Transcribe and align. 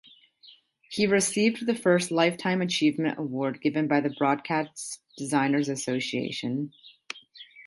He 0.89 1.05
received 1.05 1.67
the 1.67 1.75
first 1.75 2.09
Lifetime 2.09 2.59
Achievement 2.63 3.19
Award 3.19 3.61
given 3.61 3.87
by 3.87 3.99
the 4.01 4.09
Broadcast 4.09 4.99
Designers 5.15 5.69
Association. 5.69 6.73